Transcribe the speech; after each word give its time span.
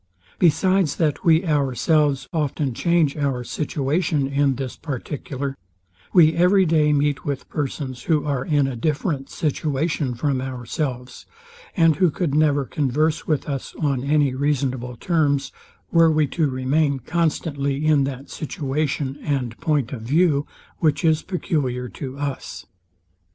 Besides, 0.39 0.95
that 0.95 1.23
we 1.23 1.45
ourselves 1.45 2.27
often 2.33 2.73
change 2.73 3.15
our 3.15 3.43
situation 3.43 4.25
in 4.25 4.55
this 4.55 4.75
particular, 4.75 5.55
we 6.11 6.33
every 6.33 6.65
day 6.65 6.91
meet 6.91 7.23
with 7.23 7.47
persons, 7.49 8.01
who 8.01 8.25
are 8.25 8.43
in 8.43 8.65
a 8.65 8.75
different 8.75 9.29
situation 9.29 10.15
from 10.15 10.41
ourselves, 10.41 11.27
and 11.77 11.97
who 11.97 12.09
could 12.09 12.33
never 12.33 12.65
converse 12.65 13.27
with 13.27 13.47
us 13.47 13.75
on 13.77 14.03
any 14.03 14.33
reasonable 14.33 14.95
terms, 14.95 15.51
were 15.91 16.09
we 16.09 16.25
to 16.29 16.49
remain 16.49 16.97
constantly 16.97 17.85
in 17.85 18.03
that 18.05 18.31
situation 18.31 19.19
and 19.21 19.55
point 19.59 19.93
of 19.93 20.01
view, 20.01 20.47
which 20.79 21.05
is 21.05 21.21
peculiar 21.21 21.87
to 21.87 22.17
us. 22.17 22.65